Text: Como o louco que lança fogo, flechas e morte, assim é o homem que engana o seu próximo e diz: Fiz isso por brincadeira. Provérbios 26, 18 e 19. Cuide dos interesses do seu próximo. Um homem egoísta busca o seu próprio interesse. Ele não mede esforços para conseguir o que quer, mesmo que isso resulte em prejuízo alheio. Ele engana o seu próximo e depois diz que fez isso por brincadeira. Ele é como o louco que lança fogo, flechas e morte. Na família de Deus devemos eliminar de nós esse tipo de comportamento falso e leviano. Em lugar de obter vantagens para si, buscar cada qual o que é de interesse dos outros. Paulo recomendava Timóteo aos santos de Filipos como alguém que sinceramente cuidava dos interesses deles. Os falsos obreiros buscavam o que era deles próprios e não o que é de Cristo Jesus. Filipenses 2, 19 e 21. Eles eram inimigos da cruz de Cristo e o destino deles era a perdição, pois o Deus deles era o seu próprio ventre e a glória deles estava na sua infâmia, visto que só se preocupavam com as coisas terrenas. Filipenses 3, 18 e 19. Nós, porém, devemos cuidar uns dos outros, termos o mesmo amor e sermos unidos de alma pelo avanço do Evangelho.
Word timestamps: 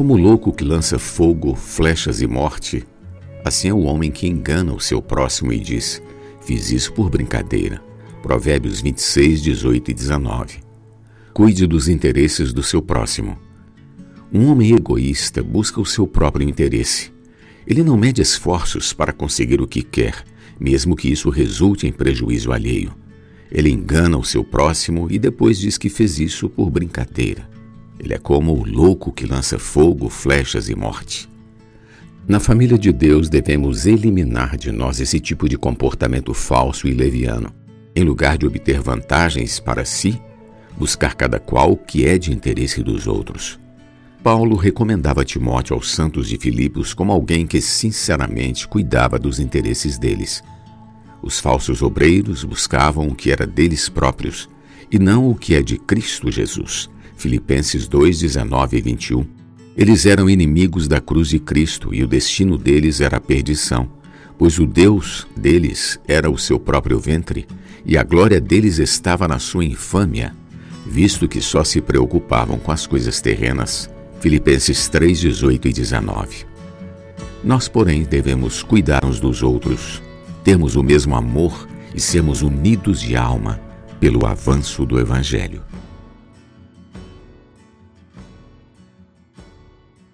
Como 0.00 0.14
o 0.14 0.16
louco 0.16 0.50
que 0.50 0.64
lança 0.64 0.98
fogo, 0.98 1.54
flechas 1.54 2.22
e 2.22 2.26
morte, 2.26 2.86
assim 3.44 3.68
é 3.68 3.74
o 3.74 3.82
homem 3.82 4.10
que 4.10 4.26
engana 4.26 4.72
o 4.72 4.80
seu 4.80 5.02
próximo 5.02 5.52
e 5.52 5.60
diz: 5.60 6.02
Fiz 6.40 6.70
isso 6.70 6.90
por 6.94 7.10
brincadeira. 7.10 7.82
Provérbios 8.22 8.80
26, 8.80 9.42
18 9.42 9.90
e 9.90 9.92
19. 9.92 10.60
Cuide 11.34 11.66
dos 11.66 11.86
interesses 11.86 12.50
do 12.50 12.62
seu 12.62 12.80
próximo. 12.80 13.38
Um 14.32 14.46
homem 14.46 14.74
egoísta 14.74 15.42
busca 15.42 15.78
o 15.78 15.84
seu 15.84 16.06
próprio 16.06 16.48
interesse. 16.48 17.12
Ele 17.66 17.82
não 17.82 17.98
mede 17.98 18.22
esforços 18.22 18.94
para 18.94 19.12
conseguir 19.12 19.60
o 19.60 19.68
que 19.68 19.82
quer, 19.82 20.24
mesmo 20.58 20.96
que 20.96 21.12
isso 21.12 21.28
resulte 21.28 21.86
em 21.86 21.92
prejuízo 21.92 22.52
alheio. 22.52 22.94
Ele 23.52 23.68
engana 23.68 24.16
o 24.16 24.24
seu 24.24 24.42
próximo 24.42 25.08
e 25.10 25.18
depois 25.18 25.58
diz 25.58 25.76
que 25.76 25.90
fez 25.90 26.18
isso 26.18 26.48
por 26.48 26.70
brincadeira. 26.70 27.59
Ele 28.02 28.14
é 28.14 28.18
como 28.18 28.52
o 28.52 28.66
louco 28.66 29.12
que 29.12 29.26
lança 29.26 29.58
fogo, 29.58 30.08
flechas 30.08 30.70
e 30.70 30.74
morte. 30.74 31.28
Na 32.26 32.40
família 32.40 32.78
de 32.78 32.90
Deus 32.92 33.28
devemos 33.28 33.86
eliminar 33.86 34.56
de 34.56 34.72
nós 34.72 35.00
esse 35.00 35.20
tipo 35.20 35.46
de 35.46 35.58
comportamento 35.58 36.32
falso 36.32 36.88
e 36.88 36.92
leviano. 36.92 37.52
Em 37.94 38.02
lugar 38.02 38.38
de 38.38 38.46
obter 38.46 38.80
vantagens 38.80 39.60
para 39.60 39.84
si, 39.84 40.20
buscar 40.78 41.14
cada 41.14 41.38
qual 41.38 41.72
o 41.72 41.76
que 41.76 42.06
é 42.06 42.16
de 42.16 42.32
interesse 42.32 42.82
dos 42.82 43.06
outros. 43.06 43.60
Paulo 44.22 44.56
recomendava 44.56 45.24
Timóteo 45.24 45.74
aos 45.74 45.90
santos 45.90 46.26
de 46.28 46.38
Filipos 46.38 46.94
como 46.94 47.12
alguém 47.12 47.46
que 47.46 47.60
sinceramente 47.60 48.66
cuidava 48.66 49.18
dos 49.18 49.38
interesses 49.38 49.98
deles. 49.98 50.42
Os 51.22 51.38
falsos 51.38 51.82
obreiros 51.82 52.44
buscavam 52.44 53.08
o 53.08 53.14
que 53.14 53.30
era 53.30 53.46
deles 53.46 53.90
próprios 53.90 54.48
e 54.90 54.98
não 54.98 55.28
o 55.28 55.34
que 55.34 55.54
é 55.54 55.62
de 55.62 55.76
Cristo 55.76 56.30
Jesus. 56.30 56.88
Filipenses 57.20 57.86
2, 57.86 58.20
19 58.20 58.78
e 58.78 58.80
21. 58.80 59.26
Eles 59.76 60.06
eram 60.06 60.30
inimigos 60.30 60.88
da 60.88 61.02
cruz 61.02 61.28
de 61.28 61.38
Cristo 61.38 61.94
e 61.94 62.02
o 62.02 62.08
destino 62.08 62.56
deles 62.56 62.98
era 62.98 63.18
a 63.18 63.20
perdição, 63.20 63.86
pois 64.38 64.58
o 64.58 64.66
Deus 64.66 65.26
deles 65.36 66.00
era 66.08 66.30
o 66.30 66.38
seu 66.38 66.58
próprio 66.58 66.98
ventre 66.98 67.46
e 67.84 67.98
a 67.98 68.02
glória 68.02 68.40
deles 68.40 68.78
estava 68.78 69.28
na 69.28 69.38
sua 69.38 69.66
infâmia, 69.66 70.34
visto 70.86 71.28
que 71.28 71.42
só 71.42 71.62
se 71.62 71.82
preocupavam 71.82 72.58
com 72.58 72.72
as 72.72 72.86
coisas 72.86 73.20
terrenas. 73.20 73.90
Filipenses 74.20 74.88
3, 74.88 75.20
18 75.20 75.68
e 75.68 75.72
19. 75.74 76.46
Nós, 77.44 77.68
porém, 77.68 78.02
devemos 78.02 78.62
cuidar 78.62 79.04
uns 79.04 79.20
dos 79.20 79.42
outros, 79.42 80.02
termos 80.42 80.74
o 80.74 80.82
mesmo 80.82 81.14
amor 81.14 81.68
e 81.94 82.00
sermos 82.00 82.40
unidos 82.40 82.98
de 82.98 83.14
alma 83.14 83.60
pelo 84.00 84.24
avanço 84.24 84.86
do 84.86 84.98
Evangelho. 84.98 85.62